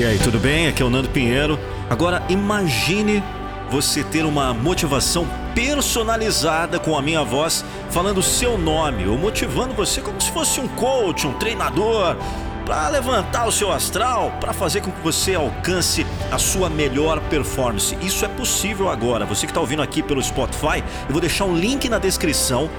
[0.00, 0.66] E aí, tudo bem?
[0.66, 1.58] Aqui é o Nando Pinheiro.
[1.90, 3.22] Agora imagine
[3.70, 9.74] você ter uma motivação personalizada com a minha voz, falando o seu nome, ou motivando
[9.74, 12.16] você como se fosse um coach, um treinador,
[12.64, 17.94] para levantar o seu astral, para fazer com que você alcance a sua melhor performance.
[18.00, 19.26] Isso é possível agora.
[19.26, 22.70] Você que está ouvindo aqui pelo Spotify, eu vou deixar um link na descrição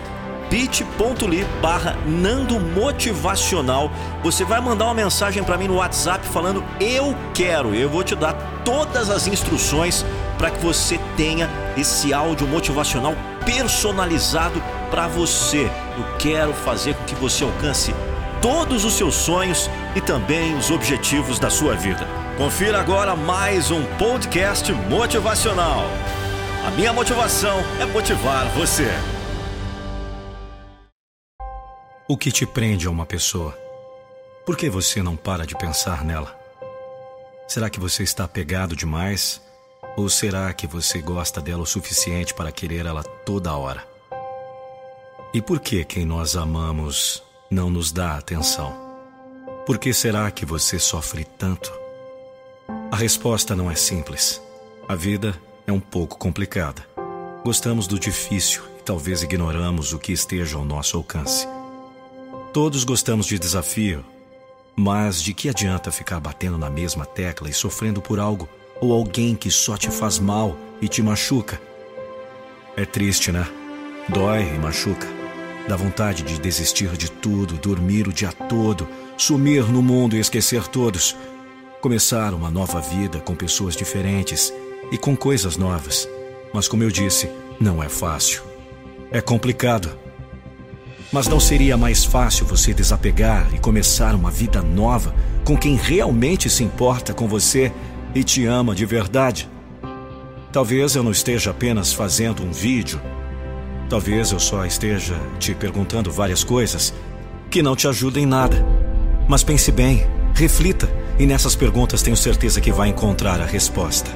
[0.52, 3.90] bit.ly barra Nando Motivacional.
[4.22, 7.74] Você vai mandar uma mensagem para mim no WhatsApp falando eu quero.
[7.74, 8.34] Eu vou te dar
[8.66, 10.06] todas as instruções
[10.38, 15.72] para que você tenha esse áudio motivacional personalizado para você.
[15.98, 17.96] Eu quero fazer com que você alcance
[18.42, 22.06] todos os seus sonhos e também os objetivos da sua vida.
[22.38, 25.86] Confira agora mais um podcast motivacional.
[26.68, 28.92] A minha motivação é motivar você.
[32.12, 33.58] O que te prende a uma pessoa?
[34.46, 36.38] Por que você não para de pensar nela?
[37.48, 39.42] Será que você está apegado demais?
[39.96, 43.88] Ou será que você gosta dela o suficiente para querer ela toda hora?
[45.34, 48.76] E por que quem nós amamos não nos dá atenção?
[49.66, 51.72] Por que será que você sofre tanto?
[52.92, 54.42] A resposta não é simples.
[54.86, 55.34] A vida
[55.66, 56.86] é um pouco complicada.
[57.42, 61.48] Gostamos do difícil e talvez ignoramos o que esteja ao nosso alcance.
[62.54, 64.04] Todos gostamos de desafio,
[64.76, 68.50] mas de que adianta ficar batendo na mesma tecla e sofrendo por algo
[68.82, 71.62] ou alguém que só te faz mal e te machuca?
[72.76, 73.48] É triste, né?
[74.10, 75.08] Dói e machuca.
[75.66, 78.86] Dá vontade de desistir de tudo, dormir o dia todo,
[79.18, 81.16] sumir no mundo e esquecer todos.
[81.80, 84.54] Começar uma nova vida com pessoas diferentes
[84.92, 86.06] e com coisas novas.
[86.54, 87.30] Mas, como eu disse,
[87.62, 88.44] não é fácil.
[89.10, 90.01] É complicado.
[91.12, 96.50] Mas não seria mais fácil você desapegar e começar uma vida nova com quem realmente
[96.50, 97.72] se importa com você
[98.16, 99.50] e te ama de verdade?
[100.54, 103.02] Talvez eu não esteja apenas fazendo um vídeo.
[103.90, 106.94] Talvez eu só esteja te perguntando várias coisas
[107.50, 108.66] que não te ajudem em nada.
[109.28, 114.10] Mas pense bem, reflita e nessas perguntas tenho certeza que vai encontrar a resposta.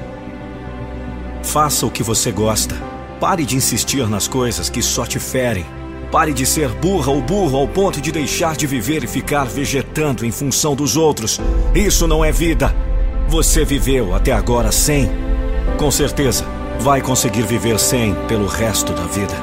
[1.43, 2.75] Faça o que você gosta.
[3.19, 5.65] Pare de insistir nas coisas que só te ferem
[6.15, 10.25] Pare de ser burra ou burro ao ponto de deixar de viver e ficar vegetando
[10.25, 11.41] em função dos outros.
[11.75, 12.73] Isso não é vida.
[13.27, 15.11] Você viveu até agora sem.
[15.77, 16.45] Com certeza,
[16.79, 19.33] vai conseguir viver sem pelo resto da vida.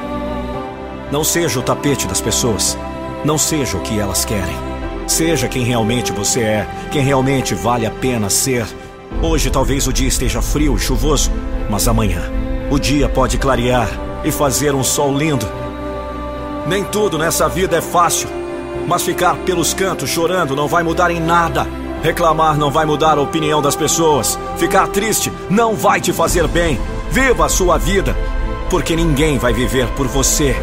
[1.11, 2.75] Não seja o tapete das pessoas.
[3.23, 4.55] Não seja o que elas querem.
[5.05, 8.65] Seja quem realmente você é, quem realmente vale a pena ser.
[9.21, 11.29] Hoje talvez o dia esteja frio e chuvoso,
[11.69, 12.23] mas amanhã
[12.71, 13.87] o dia pode clarear
[14.25, 15.47] e fazer um sol lindo.
[16.65, 18.29] Nem tudo nessa vida é fácil.
[18.87, 21.67] Mas ficar pelos cantos chorando não vai mudar em nada.
[22.01, 24.37] Reclamar não vai mudar a opinião das pessoas.
[24.57, 26.79] Ficar triste não vai te fazer bem.
[27.11, 28.15] Viva a sua vida,
[28.69, 30.55] porque ninguém vai viver por você.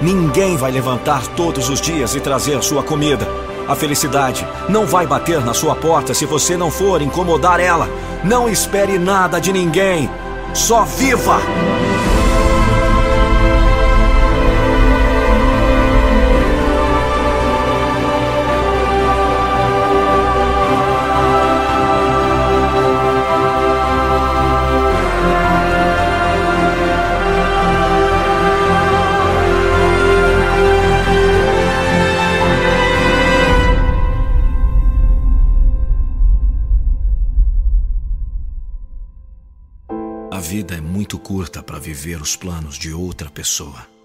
[0.00, 3.26] Ninguém vai levantar todos os dias e trazer sua comida.
[3.66, 7.88] A felicidade não vai bater na sua porta se você não for incomodar ela.
[8.24, 10.10] Não espere nada de ninguém.
[10.54, 11.38] Só viva!
[40.38, 43.97] A vida é muito curta para viver os planos de outra pessoa.